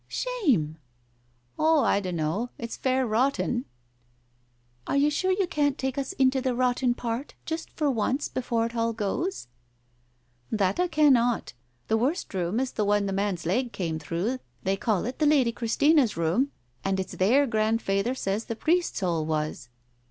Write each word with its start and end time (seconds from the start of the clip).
"Shame!" 0.07 0.79
"Oh, 1.59 1.83
I 1.83 1.99
dunno. 1.99 2.49
It's 2.57 2.75
fair 2.75 3.05
rotten." 3.05 3.65
"Are 4.87 4.97
you 4.97 5.11
sure 5.11 5.29
you 5.31 5.45
can't 5.45 5.77
take 5.77 5.95
us 5.95 6.13
into 6.13 6.41
the 6.41 6.55
rotten 6.55 6.95
part— 6.95 7.35
just 7.45 7.69
for 7.69 7.91
once 7.91 8.27
before 8.27 8.65
it 8.65 8.75
all 8.75 8.93
goes?" 8.93 9.47
"That 10.61 10.79
I 10.79 10.87
cannot. 10.87 11.53
The 11.87 11.97
worst 11.97 12.33
room 12.33 12.59
is 12.59 12.71
the 12.71 12.83
one 12.83 13.05
the 13.05 13.13
man's 13.13 13.45
leg 13.45 13.73
came 13.73 13.99
through— 13.99 14.39
they 14.63 14.75
call 14.75 15.05
it 15.05 15.19
the 15.19 15.27
Lady 15.27 15.51
Christina's 15.51 16.17
room. 16.17 16.51
And 16.83 16.99
it's 16.99 17.13
there 17.17 17.45
Grandfeyther 17.45 18.15
says 18.17 18.45
the 18.45 18.55
priest's 18.55 19.01
hole 19.01 19.23
was." 19.23 19.69